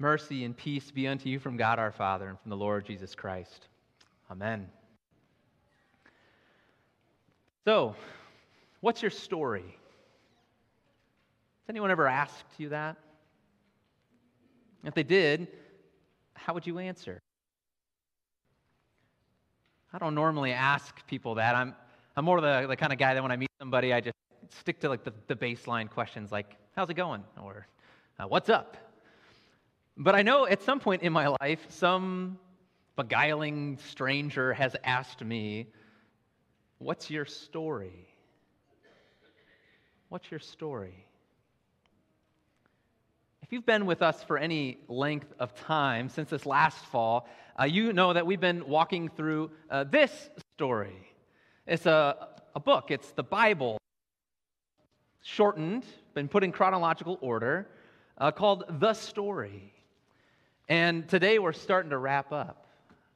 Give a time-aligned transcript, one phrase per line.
[0.00, 3.14] Mercy and peace be unto you from God our Father and from the Lord Jesus
[3.14, 3.68] Christ.
[4.30, 4.66] Amen.
[7.66, 7.94] So,
[8.80, 9.60] what's your story?
[9.60, 9.68] Has
[11.68, 12.96] anyone ever asked you that?
[14.84, 15.48] If they did,
[16.32, 17.20] how would you answer?
[19.92, 21.54] I don't normally ask people that.
[21.54, 21.74] I'm,
[22.16, 24.16] I'm more the, the kind of guy that when I meet somebody, I just
[24.48, 27.22] stick to like the, the baseline questions like, how's it going?
[27.42, 27.66] Or
[28.18, 28.78] uh, what's up?
[30.02, 32.38] But I know at some point in my life, some
[32.96, 35.66] beguiling stranger has asked me,
[36.78, 38.08] What's your story?
[40.08, 41.04] What's your story?
[43.42, 47.28] If you've been with us for any length of time since this last fall,
[47.60, 50.96] uh, you know that we've been walking through uh, this story.
[51.66, 53.76] It's a, a book, it's the Bible,
[55.20, 57.68] shortened, been put in chronological order,
[58.16, 59.74] uh, called The Story.
[60.70, 62.68] And today we're starting to wrap up.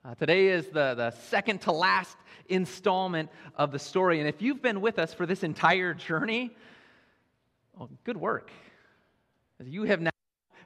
[0.05, 2.17] Uh, today is the, the second to last
[2.49, 4.19] installment of the story.
[4.19, 6.51] And if you've been with us for this entire journey,
[7.79, 8.51] well, good work.
[9.65, 10.11] You have now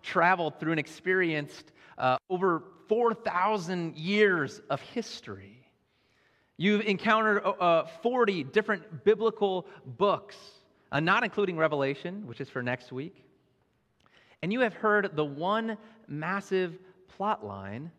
[0.02, 5.68] traveled through and experienced uh, over 4,000 years of history.
[6.56, 10.38] You've encountered uh, uh 40 different biblical books,
[10.90, 13.27] uh, not including Revelation, which is for next week.
[14.42, 16.78] And you have heard the one massive
[17.16, 17.90] plot line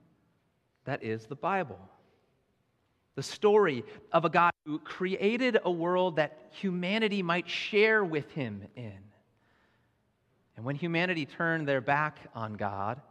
[0.86, 1.80] that is the Bible.
[3.16, 8.64] The story of a God who created a world that humanity might share with him
[8.76, 8.98] in.
[10.56, 13.02] And when humanity turned their back on God,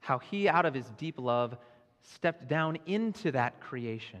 [0.00, 1.56] how he, out of his deep love,
[2.02, 4.20] stepped down into that creation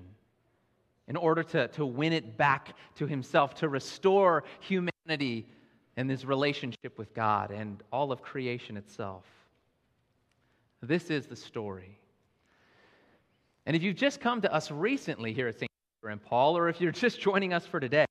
[1.08, 5.46] in order to, to win it back to himself, to restore humanity
[5.96, 9.24] and this relationship with God and all of creation itself.
[10.82, 11.98] This is the story.
[13.64, 15.70] And if you've just come to us recently here at St.
[16.00, 18.06] Peter and Paul, or if you're just joining us for today,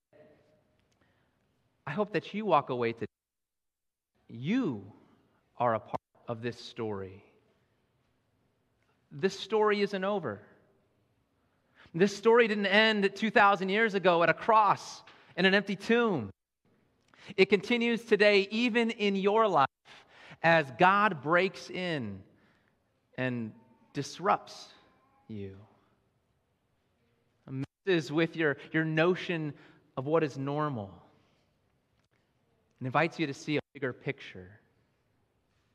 [1.86, 3.06] I hope that you walk away today.
[4.28, 4.84] You
[5.56, 7.22] are a part of this story.
[9.12, 10.42] This story isn't over.
[11.94, 15.02] This story didn't end 2,000 years ago at a cross
[15.36, 16.30] in an empty tomb.
[17.36, 19.66] It continues today, even in your life,
[20.42, 22.20] as God breaks in
[23.18, 23.52] and
[23.92, 24.68] disrupts
[25.28, 25.56] you.
[27.86, 29.54] Messes with your, your notion
[29.96, 30.90] of what is normal
[32.80, 34.60] and invites you to see a bigger picture,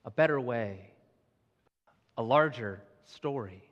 [0.06, 0.92] a better way,
[2.18, 3.64] a larger story.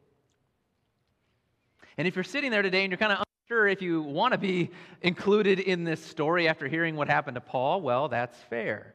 [1.97, 4.37] And if you're sitting there today and you're kind of unsure if you want to
[4.37, 4.69] be
[5.01, 8.93] included in this story after hearing what happened to Paul, well, that's fair.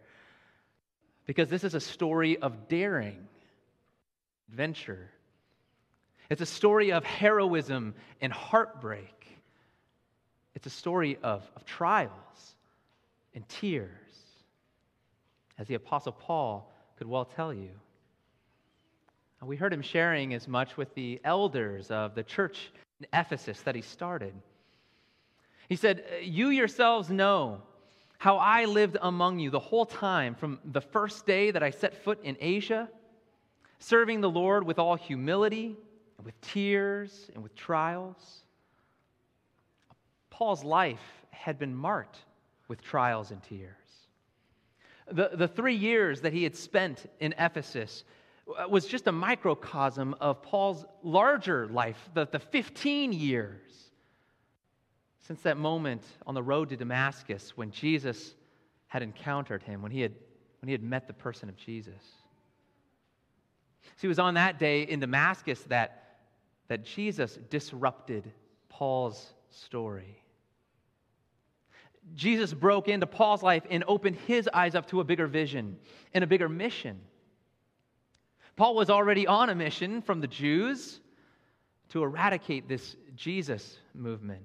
[1.27, 3.27] Because this is a story of daring,
[4.49, 5.11] adventure.
[6.31, 9.27] It's a story of heroism and heartbreak.
[10.55, 12.11] It's a story of, of trials
[13.35, 13.91] and tears,
[15.59, 17.71] as the Apostle Paul could well tell you.
[19.43, 23.75] We heard him sharing as much with the elders of the church in Ephesus that
[23.75, 24.35] he started.
[25.69, 27.63] He said, You yourselves know
[28.19, 32.03] how I lived among you the whole time from the first day that I set
[32.05, 32.89] foot in Asia
[33.85, 35.77] serving the Lord with all humility,
[36.17, 38.45] and with tears, and with trials.
[40.31, 42.19] Paul's life had been marked
[42.67, 43.71] with trials and tears.
[45.11, 48.05] The, the three years that he had spent in Ephesus
[48.47, 53.61] Uh, was just a microcosm of Paul's larger life, the, the 15 years
[55.21, 58.35] since that moment on the road to Damascus when Jesus
[58.89, 60.13] had encountered him, when he had,
[60.61, 62.03] when he had met the person of Jesus.
[63.97, 66.19] See, it was on that day in Damascus that,
[66.69, 68.31] that Jesus disrupted
[68.69, 70.19] Paul's story.
[72.15, 75.79] Jesus broke into Paul's life and opened his eyes up to a bigger vision
[76.13, 77.01] and a bigger mission.
[78.57, 81.01] Paul was already on a mission from the Jews
[81.91, 84.43] to eradicate this Jesus movement,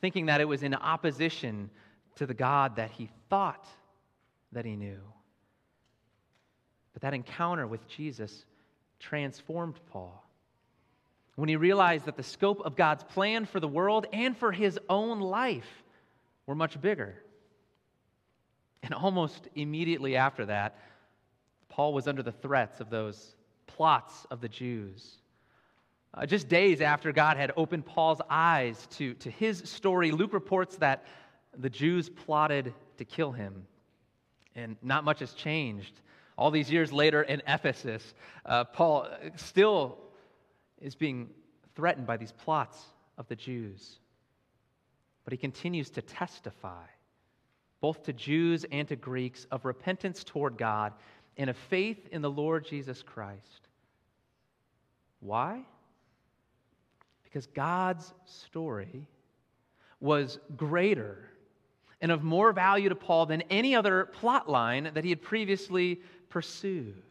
[0.00, 1.70] thinking that it was in opposition
[2.16, 3.66] to the God that he thought
[4.52, 5.00] that he knew.
[6.92, 8.44] But that encounter with Jesus
[8.98, 10.22] transformed Paul.
[11.34, 14.78] When he realized that the scope of God's plan for the world and for his
[14.88, 15.84] own life
[16.46, 17.14] were much bigger.
[18.82, 20.78] And almost immediately after that,
[21.76, 23.36] Paul was under the threats of those
[23.66, 25.18] plots of the Jews.
[26.14, 30.76] Uh, just days after God had opened Paul's eyes to, to his story, Luke reports
[30.76, 31.04] that
[31.58, 33.66] the Jews plotted to kill him.
[34.54, 36.00] And not much has changed
[36.38, 38.14] All these years later in Ephesus,
[38.46, 39.98] uh, Paul still
[40.80, 41.28] is being
[41.74, 42.78] threatened by these plots
[43.18, 43.98] of the Jews.
[45.24, 46.84] But he continues to testify,
[47.82, 50.94] both to Jews and to Greeks, of repentance toward God
[51.36, 53.68] and a faith in the Lord Jesus Christ.
[55.20, 55.60] Why?
[57.24, 59.06] Because God's story
[60.00, 61.18] was greater
[62.00, 66.00] and of more value to Paul than any other plot line that he had previously
[66.28, 67.02] pursued.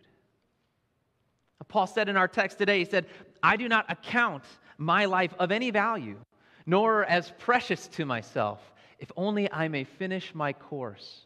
[1.68, 3.08] Paul said in our text today, he said,
[3.42, 4.44] I do not account
[4.78, 6.18] my life of any value,
[6.66, 8.60] nor as precious to myself,
[9.00, 11.26] if only I may finish my course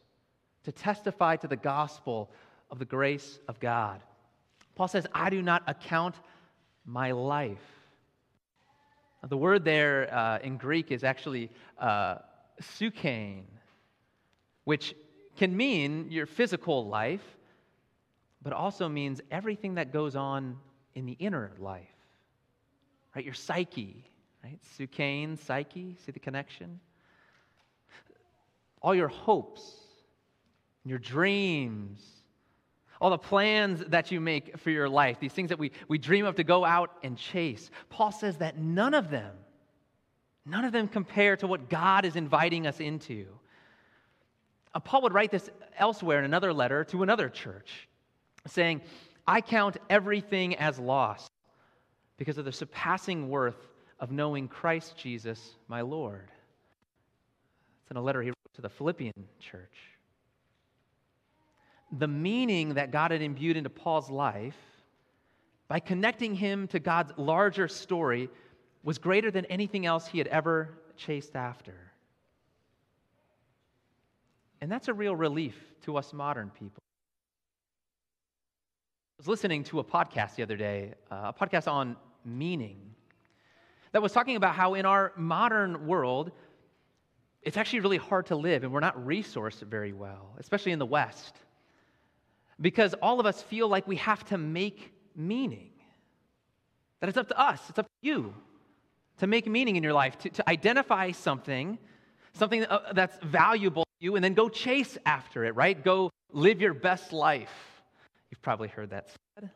[0.64, 2.32] to testify to the gospel
[2.72, 4.02] of the grace of God.
[4.76, 6.16] Paul says, I do not account
[6.86, 7.58] my life.
[9.28, 12.20] The word there uh, in Greek is actually uh,
[12.62, 13.44] psuchein,
[14.64, 14.96] which
[15.36, 17.24] can mean your physical life,
[18.42, 20.58] but also means everything that goes on
[20.96, 21.88] in the inner life,
[23.16, 23.26] right?
[23.26, 24.06] Your psyche,
[24.44, 24.60] right?
[24.78, 26.80] Psuchein, psyche, see the connection?
[28.82, 29.62] All your hopes,
[30.86, 32.02] your dreams,
[33.02, 36.26] all the plans that you make for your life, these things that we, we dream
[36.26, 37.72] of to go out and chase.
[37.90, 39.32] Paul says that none of them,
[40.46, 43.28] none of them compare to what God is inviting us into.
[44.74, 47.88] Uh, Paul would write this elsewhere in another letter to another church,
[48.48, 48.82] saying,
[49.26, 51.28] I count everything as loss
[52.18, 53.68] because of the surpassing worth
[54.00, 56.30] of knowing Christ Jesus, my Lord.
[57.84, 59.74] It's in a letter he wrote to the Philippian church
[61.98, 64.58] the meaning that God had imbued into Paul's life
[65.68, 68.30] by connecting him to God's larger story
[68.84, 71.74] was greater than anything else he had ever chased after.
[74.62, 76.82] And that's a real relief to us modern people.
[76.82, 81.96] I was listening to a podcast the other day, uh, a podcast on
[82.26, 82.78] meaning,
[83.92, 86.32] that was talking about how in our modern world,
[87.42, 90.86] it's actually really hard to live and we're not resourced very well, especially in the
[90.86, 91.38] West
[92.62, 95.70] because all of us feel like we have to make meaning.
[97.00, 98.34] That it's up to us, it's up to you
[99.20, 101.78] to make meaning in your life, to, to identify something,
[102.34, 105.82] something uh, that's valuable to you, and then go chase after it, right?
[105.84, 107.82] Go live your best life.
[108.30, 109.50] You've probably heard that said.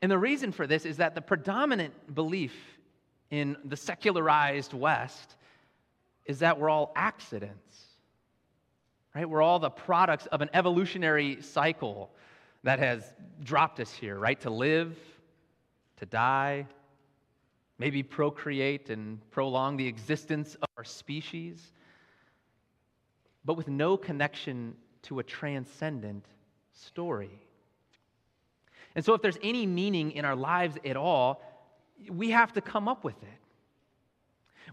[0.00, 2.54] And the reason for this is that the predominant belief
[3.30, 5.36] in the secularized West
[6.24, 7.87] is that we're all accidents
[9.18, 9.28] right?
[9.28, 12.08] We're all the products of an evolutionary cycle
[12.62, 13.02] that has
[13.42, 14.40] dropped us here, right?
[14.42, 14.96] To live,
[15.96, 16.68] to die,
[17.80, 21.72] maybe procreate and prolong the existence of our species,
[23.44, 26.24] but with no connection to a transcendent
[26.72, 27.40] story.
[28.94, 31.42] And so, if there's any meaning in our lives at all,
[32.08, 33.40] we have to come up with it.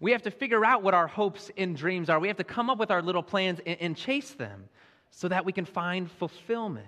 [0.02, 2.20] We have to figure out what our hopes and dreams are.
[2.20, 4.70] We have to come up with our little plans and, and chase them
[5.10, 6.88] so that we can find fulfillment.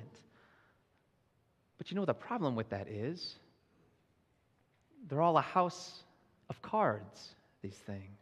[1.77, 3.35] But you know what the problem with that is?
[5.07, 6.03] They're all a house
[6.49, 8.19] of cards, these things.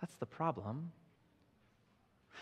[0.00, 0.92] That's the problem.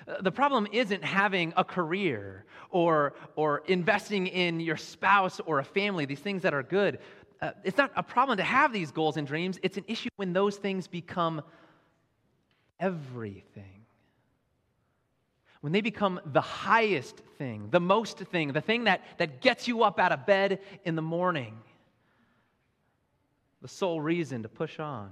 [0.07, 5.65] Uh, the problem isn't having a career or, or investing in your spouse or a
[5.65, 6.99] family, these things that are good
[7.41, 9.59] uh, it's not a problem to have these goals and dreams.
[9.63, 11.43] It's an issue when those things become
[12.81, 13.85] everything.
[15.61, 19.83] When they become the highest thing, the most thing, the thing that, that gets you
[19.83, 21.59] up out of bed in the morning,
[23.61, 25.11] the sole reason to push on.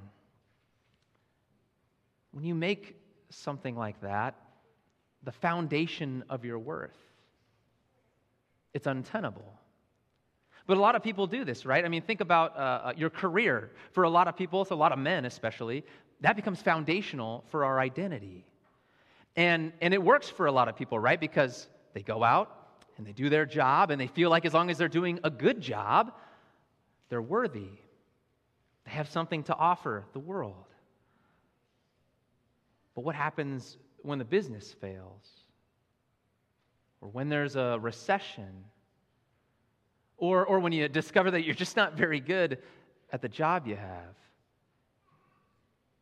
[2.30, 2.97] When you make
[3.30, 4.37] something like that
[5.23, 6.97] the foundation of your worth,
[8.73, 9.59] it's untenable.
[10.67, 11.85] But a lot of people do this, right?
[11.85, 13.71] I mean, think about uh, uh, your career.
[13.93, 15.85] For a lot of people, it's a lot of men especially,
[16.21, 18.45] that becomes foundational for our identity.
[19.37, 21.21] And, and it works for a lot of people, right?
[21.21, 24.71] Because they go out and they do their job and they feel like as long
[24.71, 26.13] as they're doing a good job,
[27.11, 27.69] they're worthy.
[28.87, 30.65] They have something to offer the world.
[32.95, 35.45] But what happens when the business fails?
[37.03, 38.65] Or when there's a recession?
[40.19, 42.59] Or, or when you discover that you're just not very good
[43.13, 44.15] at the job you have,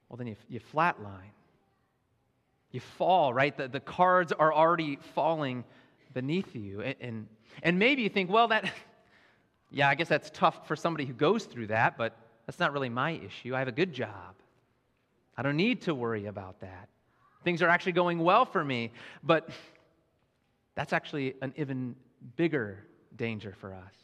[0.09, 1.33] well, then you, you flatline.
[2.71, 3.57] You fall, right?
[3.57, 5.65] The, the cards are already falling
[6.13, 6.83] beneath you.
[6.83, 7.27] And, and,
[7.63, 8.71] and maybe you think, well, that,
[9.71, 12.17] yeah, I guess that's tough for somebody who goes through that, but
[12.47, 13.55] that's not really my issue.
[13.55, 14.35] I have a good job.
[15.37, 16.89] I don't need to worry about that.
[17.43, 18.93] Things are actually going well for me.
[19.23, 19.49] But
[20.75, 21.97] that's actually an even
[22.37, 22.85] bigger
[23.17, 23.95] danger for us.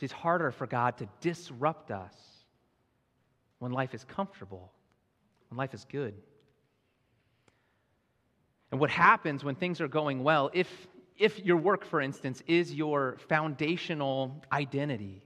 [0.00, 2.14] It's harder for God to disrupt us
[3.58, 4.72] when life is comfortable,
[5.48, 6.14] when life is good.
[8.72, 10.68] And what happens when things are going well, if,
[11.16, 15.22] if your work, for instance, is your foundational identity,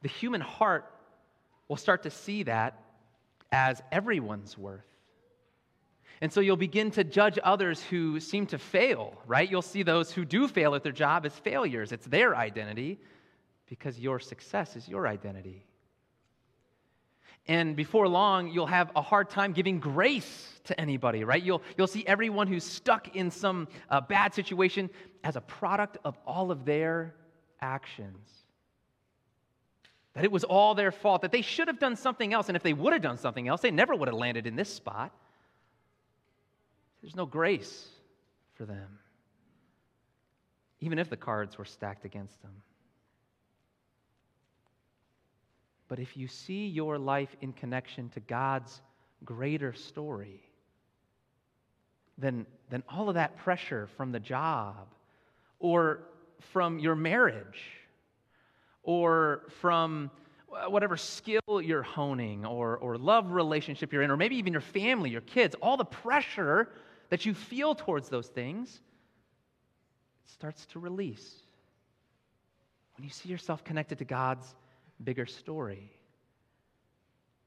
[0.00, 0.86] the human heart
[1.68, 2.82] will start to see that
[3.52, 4.86] as everyone's worth.
[6.20, 9.50] And so you'll begin to judge others who seem to fail, right?
[9.50, 11.92] You'll see those who do fail at their job as failures.
[11.92, 12.98] It's their identity
[13.66, 15.64] because your success is your identity.
[17.46, 21.42] And before long, you'll have a hard time giving grace to anybody, right?
[21.42, 24.90] You'll, you'll see everyone who's stuck in some uh, bad situation
[25.24, 27.14] as a product of all of their
[27.60, 28.28] actions.
[30.12, 32.48] That it was all their fault, that they should have done something else.
[32.48, 34.72] And if they would have done something else, they never would have landed in this
[34.72, 35.12] spot.
[37.02, 37.88] There's no grace
[38.54, 38.98] for them,
[40.80, 42.52] even if the cards were stacked against them.
[45.88, 48.80] But if you see your life in connection to God's
[49.24, 50.40] greater story,
[52.16, 54.86] then, then all of that pressure from the job
[55.58, 56.02] or
[56.52, 57.62] from your marriage
[58.82, 60.10] or from
[60.68, 65.10] whatever skill you're honing or, or love relationship you're in, or maybe even your family,
[65.10, 66.68] your kids, all the pressure
[67.10, 68.68] that you feel towards those things,
[70.24, 71.34] it starts to release.
[72.96, 74.54] When you see yourself connected to God's
[75.02, 75.90] bigger story.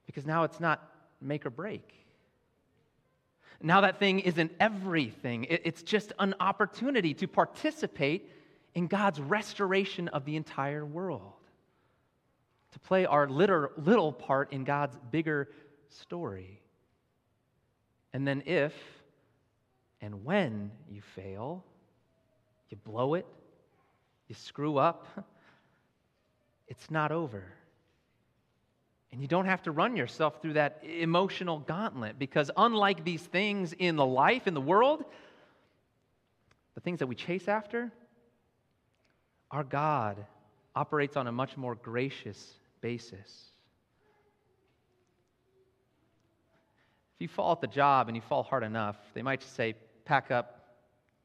[0.06, 0.82] Because now it's not
[1.22, 1.94] make or break.
[3.62, 8.30] Now that thing isn't everything, it's just an opportunity to participate
[8.76, 11.34] in God's restoration of the entire world,
[12.74, 15.50] to play our little, little part in God's bigger
[15.88, 16.60] story.
[18.12, 18.74] And then if
[20.04, 21.64] and when you fail,
[22.70, 23.26] you blow it,
[24.28, 25.08] you screw up,
[26.68, 27.46] it's not over.
[29.14, 33.72] And you don't have to run yourself through that emotional gauntlet because, unlike these things
[33.72, 35.06] in the life, in the world,
[36.76, 37.90] the things that we chase after,
[39.52, 40.26] our God
[40.76, 43.52] operates on a much more gracious basis.
[47.16, 49.76] If you fall at the job and you fall hard enough, they might just say,
[50.06, 50.78] pack up,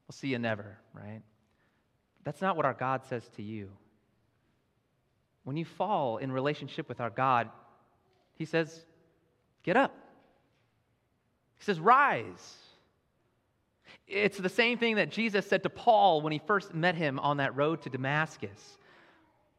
[0.06, 1.22] we'll see you never, right?
[2.24, 3.70] That's not what our God says to you.
[5.44, 7.48] When you fall in relationship with our God,
[8.34, 8.84] He says,
[9.62, 9.94] get up.
[11.58, 12.56] He says, rise.
[14.06, 17.38] It's the same thing that Jesus said to Paul when he first met him on
[17.38, 18.78] that road to Damascus.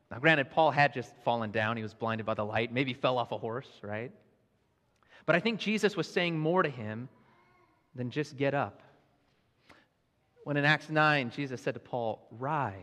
[0.10, 1.78] Now, granted, Paul had just fallen down.
[1.78, 4.12] He was blinded by the light, maybe fell off a horse, right?
[5.26, 7.10] But I think Jesus was saying more to him
[7.94, 8.82] than just get up.
[10.44, 12.74] When in Acts 9, Jesus said to Paul, Rise,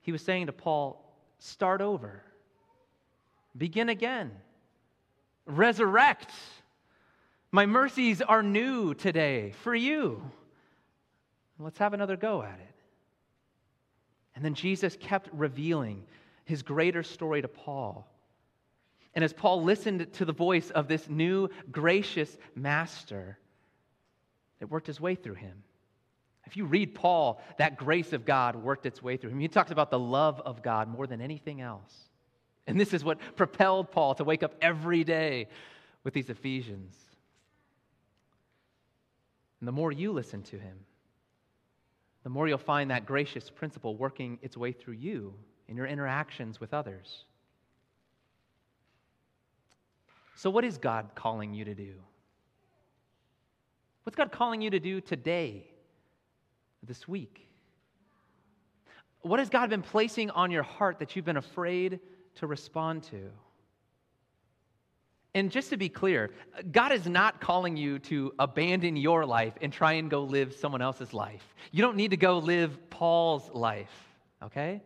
[0.00, 0.98] he was saying to Paul,
[1.38, 2.22] Start over,
[3.56, 4.30] begin again,
[5.46, 6.30] resurrect.
[7.50, 10.22] My mercies are new today for you.
[11.58, 12.74] Let's have another go at it.
[14.34, 16.04] And then Jesus kept revealing
[16.44, 18.06] his greater story to Paul.
[19.14, 23.38] And as Paul listened to the voice of this new gracious master,
[24.62, 25.62] it worked its way through him.
[26.46, 29.40] If you read Paul, that grace of God worked its way through him.
[29.40, 31.92] He talks about the love of God more than anything else.
[32.66, 35.48] And this is what propelled Paul to wake up every day
[36.04, 36.96] with these Ephesians.
[39.60, 40.78] And the more you listen to him,
[42.22, 45.34] the more you'll find that gracious principle working its way through you
[45.68, 47.24] in your interactions with others.
[50.36, 51.94] So, what is God calling you to do?
[54.04, 55.66] What's God calling you to do today,
[56.82, 57.48] this week?
[59.20, 62.00] What has God been placing on your heart that you've been afraid
[62.36, 63.30] to respond to?
[65.34, 66.30] And just to be clear,
[66.72, 70.82] God is not calling you to abandon your life and try and go live someone
[70.82, 71.54] else's life.
[71.70, 73.92] You don't need to go live Paul's life,
[74.42, 74.82] okay?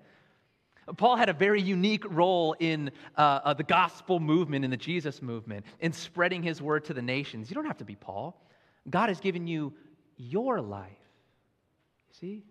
[0.96, 5.20] Paul had a very unique role in uh, uh, the gospel movement, in the Jesus
[5.20, 7.50] movement, in spreading his word to the nations.
[7.50, 8.40] You don't have to be Paul.
[8.88, 9.72] God has given you
[10.16, 10.90] your life.
[12.08, 12.44] You see?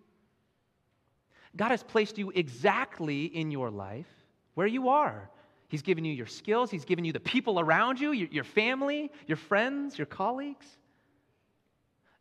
[1.56, 4.06] God has placed you exactly in your life
[4.54, 5.30] where you are.
[5.68, 9.36] He's given you your skills, He's given you the people around you, your, family, your
[9.36, 10.66] friends, your colleagues.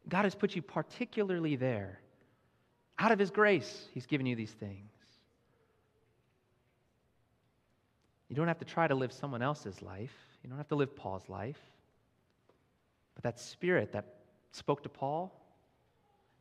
[0.08, 2.00] God has put you particularly there.
[2.98, 4.92] Out of His grace, He's given you these things.
[8.30, 10.96] You don't have to try to live someone else's life, you don't have to live
[10.96, 11.60] Paul's life.
[13.16, 14.06] But that spirit, that
[14.52, 15.34] spoke to Paul,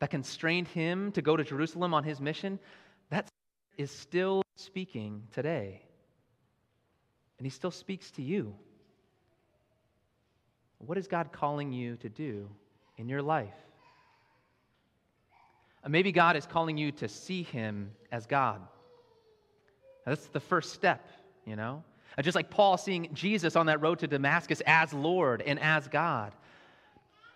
[0.01, 2.59] that constrained him to go to Jerusalem on his mission,
[3.11, 3.29] that
[3.79, 5.83] is still speaking today.
[7.39, 8.55] And he still speaks to you.
[10.79, 12.49] What is God calling you to do
[12.99, 13.55] in your life?
[15.83, 18.61] Uh, maybe God is calling you to see him as God.
[20.07, 21.09] That's the first step,
[21.47, 21.83] you know?
[22.17, 25.89] Uh, just like Paul seeing Jesus on that road to Damascus as Lord and as
[25.89, 26.33] God.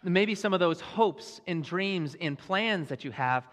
[0.02, 3.46] Maybe some of those hopes and dreams and plans that you have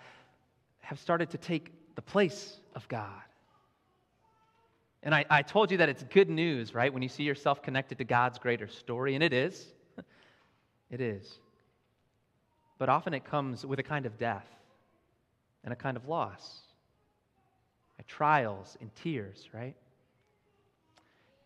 [0.79, 3.21] have started to take the place of God.
[5.01, 6.93] And I, I told you that it's good news, right?
[6.93, 9.65] When you see yourself connected to God's greater story, and it is.
[10.91, 11.39] it is.
[12.77, 14.47] But often it comes with a kind of death
[15.63, 16.61] and a kind of loss,
[18.07, 19.75] trials and tears, right?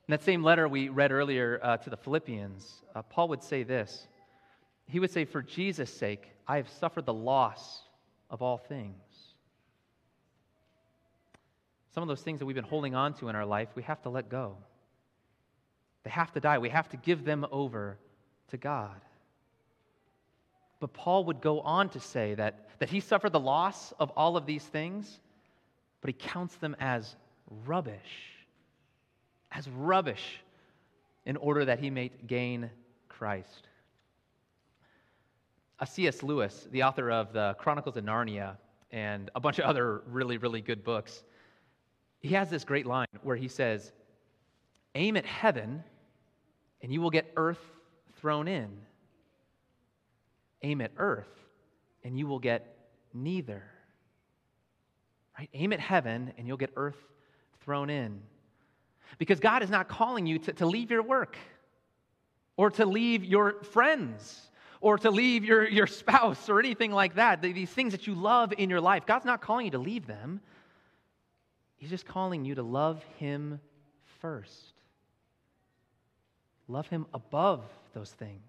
[0.07, 3.63] In that same letter we read earlier uh, to the Philippians, uh, Paul would say
[3.63, 4.07] this.
[4.89, 7.83] He would say, For Jesus' sake, I have suffered the loss
[8.29, 8.95] of all things.
[11.93, 14.01] Some of those things that we've been holding on to in our life, we have
[14.01, 14.57] to let go.
[16.03, 16.57] They have to die.
[16.57, 17.97] We have to give them over
[18.49, 18.99] to God.
[20.79, 24.37] But Paul would go on to say that, that he suffered the loss of all
[24.37, 25.19] of these things,
[26.01, 27.15] but he counts them as
[27.65, 27.99] rubbish,
[29.51, 30.41] as rubbish,
[31.25, 32.71] in order that he may gain
[33.07, 33.68] Christ.
[35.85, 36.23] C.S.
[36.23, 38.57] Lewis, the author of the Chronicles of Narnia
[38.91, 41.23] and a bunch of other really, really good books,
[42.19, 43.91] he has this great line where he says,
[44.95, 45.83] Aim at heaven,
[46.81, 47.61] and you will get earth
[48.19, 48.69] thrown in
[50.61, 51.27] aim at earth
[52.03, 52.77] and you will get
[53.13, 53.63] neither.
[55.37, 55.49] Right?
[55.53, 56.97] Aim at heaven and you'll get earth
[57.61, 58.21] thrown in.
[59.17, 61.37] Because God is not calling you to, to leave your work
[62.57, 64.48] or to leave your friends
[64.81, 67.41] or to leave your, your spouse or anything like that.
[67.41, 69.05] These things that you love in your life.
[69.05, 70.41] God's not calling you to leave them,
[71.77, 73.59] He's just calling you to love Him
[74.19, 74.73] first.
[76.67, 77.63] Love Him above
[77.93, 78.43] those things.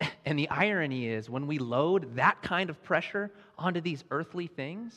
[0.26, 4.94] And the irony is, when we load that kind of pressure onto these earthly things,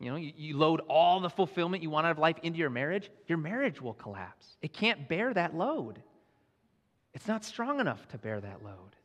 [0.00, 2.70] you know, you, you, load all the fulfillment you want out of life into your
[2.70, 4.56] marriage, your marriage will collapse.
[4.62, 6.00] It can't bear that load.
[7.14, 8.96] It's not strong enough to bear that load.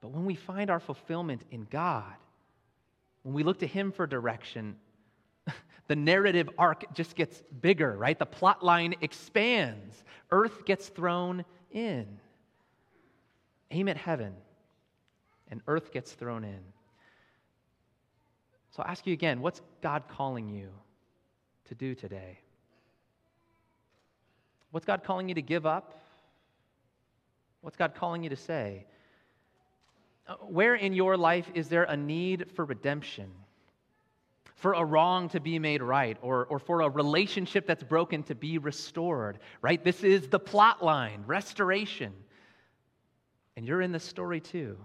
[0.00, 2.14] But when we find our fulfillment in God,
[3.22, 4.76] when we look to Him for direction,
[5.88, 8.18] the narrative arc just gets bigger, right?
[8.18, 12.06] The plot line expands, earth gets thrown in
[13.70, 14.34] aim at heaven,
[15.50, 16.60] and earth gets thrown in.
[18.70, 20.68] So I'll ask you again what's God calling you
[21.66, 22.38] to do today?
[24.70, 26.02] What's God calling you to give up?
[27.66, 28.86] What's God calling you to say?
[30.28, 33.28] Uh, where in your life is there a need for redemption?
[34.54, 38.36] For a wrong to be made right, or, or for a relationship that's broken to
[38.36, 39.82] be restored, right?
[39.82, 42.12] This is the plot line restoration.
[43.56, 44.78] And you're in the story too.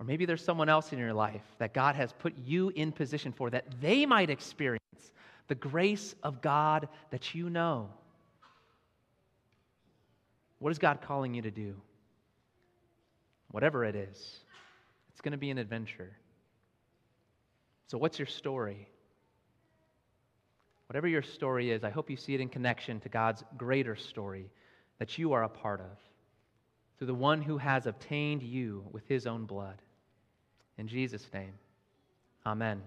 [0.00, 3.30] Or maybe there's someone else in your life that God has put you in position
[3.30, 4.82] for that they might experience
[5.46, 7.90] the grace of God that you know.
[10.58, 11.74] What is God calling you to do?
[13.50, 14.40] Whatever it is,
[15.10, 16.16] it's going to be an adventure.
[17.86, 18.88] So, what's your story?
[20.88, 24.50] Whatever your story is, I hope you see it in connection to God's greater story
[24.98, 25.98] that you are a part of
[26.96, 29.80] through the one who has obtained you with his own blood.
[30.78, 31.52] In Jesus' name,
[32.46, 32.82] amen.